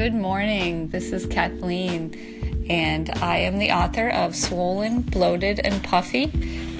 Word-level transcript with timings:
Good 0.00 0.14
morning. 0.14 0.88
This 0.88 1.12
is 1.12 1.26
Kathleen, 1.26 2.64
and 2.70 3.10
I 3.20 3.36
am 3.36 3.58
the 3.58 3.70
author 3.70 4.08
of 4.08 4.34
Swollen, 4.34 5.02
Bloated, 5.02 5.60
and 5.62 5.84
Puffy. 5.84 6.30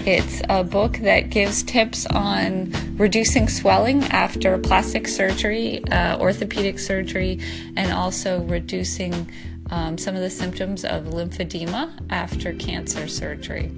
It's 0.06 0.40
a 0.48 0.64
book 0.64 0.96
that 1.02 1.28
gives 1.28 1.62
tips 1.62 2.06
on 2.06 2.72
reducing 2.96 3.46
swelling 3.46 4.04
after 4.04 4.56
plastic 4.56 5.06
surgery, 5.06 5.84
uh, 5.88 6.18
orthopedic 6.18 6.78
surgery, 6.78 7.40
and 7.76 7.92
also 7.92 8.40
reducing 8.44 9.30
um, 9.68 9.98
some 9.98 10.14
of 10.14 10.22
the 10.22 10.30
symptoms 10.30 10.86
of 10.86 11.04
lymphedema 11.04 11.92
after 12.08 12.54
cancer 12.54 13.06
surgery. 13.06 13.70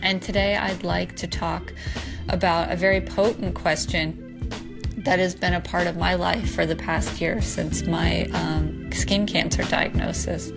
And 0.00 0.22
today 0.22 0.56
I'd 0.56 0.84
like 0.84 1.16
to 1.16 1.26
talk 1.26 1.74
about 2.28 2.70
a 2.70 2.76
very 2.76 3.00
potent 3.00 3.56
question 3.56 4.27
that 5.04 5.18
has 5.18 5.34
been 5.34 5.54
a 5.54 5.60
part 5.60 5.86
of 5.86 5.96
my 5.96 6.14
life 6.14 6.54
for 6.54 6.66
the 6.66 6.76
past 6.76 7.20
year 7.20 7.40
since 7.40 7.86
my 7.86 8.24
um, 8.34 8.90
skin 8.92 9.26
cancer 9.26 9.62
diagnosis. 9.64 10.50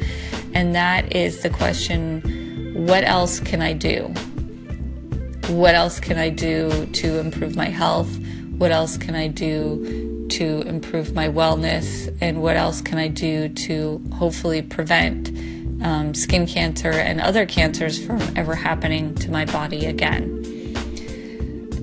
And 0.54 0.76
that 0.76 1.16
is 1.16 1.44
the 1.44 1.50
question 1.50 2.22
what 2.88 3.04
else 3.04 3.40
can 3.40 3.62
I 3.62 3.74
do? 3.74 4.14
What 5.50 5.76
else 5.76 6.00
can 6.00 6.18
I 6.18 6.30
do 6.30 6.86
to 6.88 7.20
improve 7.20 7.56
my 7.56 7.66
health? 7.66 8.10
What 8.58 8.72
else 8.72 8.98
can 8.98 9.16
I 9.16 9.28
do 9.28 10.28
to 10.30 10.62
improve 10.62 11.14
my 11.14 11.28
wellness? 11.28 12.16
And 12.22 12.42
what 12.42 12.56
else 12.56 12.82
can 12.82 12.98
I 12.98 13.10
do 13.10 13.50
to 13.50 14.02
hopefully 14.14 14.62
prevent 14.62 15.30
um, 15.84 16.14
skin 16.14 16.48
cancer 16.48 16.92
and 16.92 17.20
other 17.20 17.46
cancers 17.46 18.04
from 18.04 18.22
ever 18.36 18.56
happening 18.56 19.14
to 19.16 19.32
my 19.32 19.46
body 19.46 19.86
again? 19.86 20.61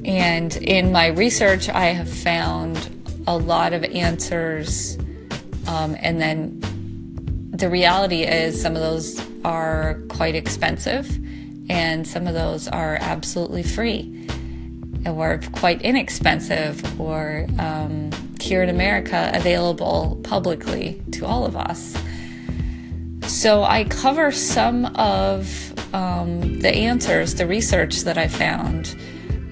And 0.09 0.57
in 0.57 0.91
my 0.91 1.09
research, 1.09 1.69
I 1.69 1.89
have 1.89 2.09
found 2.09 2.91
a 3.27 3.37
lot 3.37 3.75
of 3.75 3.85
answers. 3.85 4.97
Um, 5.67 5.97
and 6.01 6.19
then 6.19 6.59
the 7.51 7.69
reality 7.69 8.23
is, 8.23 8.59
some 8.61 8.75
of 8.75 8.81
those 8.81 9.21
are 9.45 10.01
quite 10.09 10.35
expensive, 10.35 11.15
and 11.69 12.09
some 12.09 12.27
of 12.27 12.33
those 12.33 12.69
are 12.69 12.97
absolutely 13.03 13.63
free 13.63 14.27
or 15.05 15.41
quite 15.53 15.83
inexpensive, 15.83 16.99
or 16.99 17.47
um, 17.59 18.11
here 18.41 18.63
in 18.63 18.71
America, 18.71 19.31
available 19.35 20.19
publicly 20.25 21.03
to 21.13 21.27
all 21.27 21.45
of 21.45 21.55
us. 21.55 21.95
So 23.27 23.63
I 23.63 23.85
cover 23.85 24.33
some 24.33 24.87
of 24.97 25.95
um, 25.95 26.61
the 26.61 26.75
answers, 26.75 27.35
the 27.35 27.47
research 27.47 28.01
that 28.01 28.17
I 28.17 28.27
found 28.27 28.97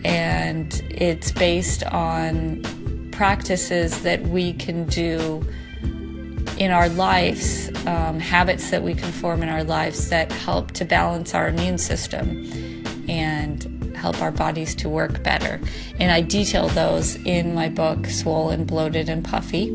and 0.07 0.85
it's 0.89 1.33
based 1.33 1.83
on 1.83 2.63
practices 3.11 4.03
that 4.03 4.23
we 4.23 4.53
can 4.53 4.87
do 4.87 5.45
in 6.59 6.71
our 6.71 6.89
lives, 6.91 7.69
um, 7.87 8.21
habits 8.21 8.71
that 8.71 8.85
we 8.85 8.95
can 8.95 9.11
form 9.11 9.43
in 9.43 9.49
our 9.49 9.65
lives 9.65 10.09
that 10.09 10.31
help 10.31 10.71
to 10.71 10.85
balance 10.85 11.35
our 11.35 11.49
immune 11.49 11.77
system 11.77 12.47
and 13.09 13.97
help 13.97 14.23
our 14.23 14.31
bodies 14.31 14.77
to 14.77 14.89
work 14.89 15.25
better. 15.25 15.61
And 15.99 16.13
I 16.13 16.21
detail 16.21 16.69
those 16.69 17.17
in 17.25 17.53
my 17.53 17.69
book, 17.69 18.07
Swollen, 18.07 18.65
Bloated, 18.65 19.09
and 19.09 19.25
Puffy. 19.25 19.69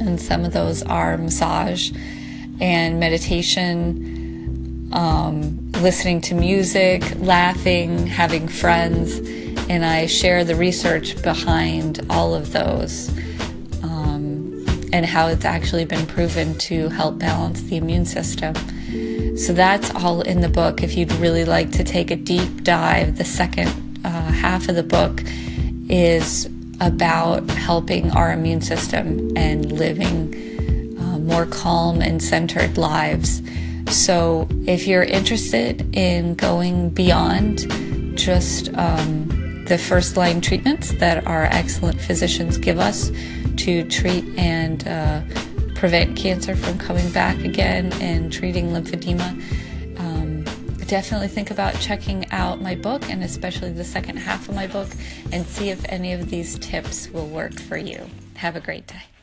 And 0.00 0.20
some 0.20 0.44
of 0.44 0.52
those 0.52 0.82
are 0.82 1.16
massage 1.16 1.92
and 2.60 2.98
meditation. 2.98 4.90
Um, 4.92 5.59
listening 5.80 6.20
to 6.20 6.34
music, 6.34 7.02
laughing, 7.16 8.06
having 8.06 8.48
friends, 8.48 9.18
and 9.70 9.84
I 9.84 10.06
share 10.06 10.44
the 10.44 10.54
research 10.54 11.20
behind 11.22 12.04
all 12.10 12.34
of 12.34 12.52
those 12.52 13.08
um, 13.82 14.64
and 14.92 15.06
how 15.06 15.28
it's 15.28 15.44
actually 15.44 15.86
been 15.86 16.06
proven 16.06 16.58
to 16.58 16.88
help 16.90 17.18
balance 17.18 17.62
the 17.62 17.76
immune 17.76 18.04
system. 18.04 18.54
So 19.38 19.54
that's 19.54 19.90
all 19.94 20.20
in 20.20 20.42
the 20.42 20.50
book. 20.50 20.82
If 20.82 20.96
you'd 20.96 21.12
really 21.12 21.46
like 21.46 21.70
to 21.72 21.84
take 21.84 22.10
a 22.10 22.16
deep 22.16 22.62
dive, 22.62 23.16
the 23.16 23.24
second 23.24 23.70
uh, 24.04 24.32
half 24.32 24.68
of 24.68 24.76
the 24.76 24.82
book 24.82 25.22
is 25.88 26.46
about 26.80 27.48
helping 27.50 28.10
our 28.10 28.32
immune 28.32 28.60
system 28.60 29.30
and 29.36 29.72
living 29.72 30.96
uh, 30.98 31.18
more 31.20 31.46
calm 31.46 32.02
and 32.02 32.22
centered 32.22 32.76
lives. 32.76 33.40
So, 33.90 34.46
if 34.66 34.86
you're 34.86 35.02
interested 35.02 35.96
in 35.96 36.34
going 36.36 36.90
beyond 36.90 38.16
just 38.16 38.72
um, 38.74 39.64
the 39.64 39.78
first 39.78 40.16
line 40.16 40.40
treatments 40.40 40.92
that 40.94 41.26
our 41.26 41.44
excellent 41.44 42.00
physicians 42.00 42.56
give 42.56 42.78
us 42.78 43.10
to 43.56 43.82
treat 43.88 44.24
and 44.38 44.86
uh, 44.86 45.22
prevent 45.74 46.16
cancer 46.16 46.54
from 46.54 46.78
coming 46.78 47.10
back 47.10 47.42
again 47.44 47.92
and 47.94 48.32
treating 48.32 48.68
lymphedema, 48.68 49.30
um, 49.98 50.44
definitely 50.86 51.28
think 51.28 51.50
about 51.50 51.74
checking 51.80 52.30
out 52.30 52.60
my 52.60 52.74
book 52.74 53.08
and 53.10 53.24
especially 53.24 53.72
the 53.72 53.84
second 53.84 54.16
half 54.18 54.48
of 54.48 54.54
my 54.54 54.66
book 54.66 54.88
and 55.32 55.44
see 55.46 55.70
if 55.70 55.84
any 55.88 56.12
of 56.12 56.30
these 56.30 56.58
tips 56.58 57.08
will 57.10 57.26
work 57.26 57.58
for 57.60 57.76
you. 57.76 58.08
Have 58.36 58.54
a 58.54 58.60
great 58.60 58.86
day. 58.86 59.02